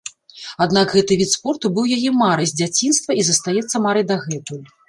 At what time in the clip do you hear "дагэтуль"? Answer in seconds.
4.15-4.67